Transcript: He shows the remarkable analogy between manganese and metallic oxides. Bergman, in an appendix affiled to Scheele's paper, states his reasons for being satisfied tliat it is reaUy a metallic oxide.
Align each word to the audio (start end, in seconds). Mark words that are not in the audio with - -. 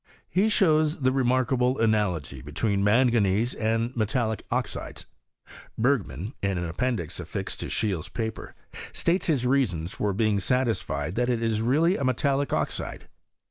He 0.31 0.49
shows 0.49 1.01
the 1.01 1.11
remarkable 1.11 1.77
analogy 1.77 2.41
between 2.41 2.83
manganese 2.83 3.53
and 3.53 3.95
metallic 3.95 4.41
oxides. 4.49 5.05
Bergman, 5.77 6.33
in 6.41 6.57
an 6.57 6.65
appendix 6.65 7.19
affiled 7.19 7.55
to 7.59 7.69
Scheele's 7.69 8.09
paper, 8.09 8.55
states 8.93 9.27
his 9.27 9.45
reasons 9.45 9.91
for 9.93 10.11
being 10.11 10.39
satisfied 10.39 11.13
tliat 11.13 11.29
it 11.29 11.43
is 11.43 11.61
reaUy 11.61 11.99
a 12.01 12.03
metallic 12.03 12.51
oxide. 12.51 13.09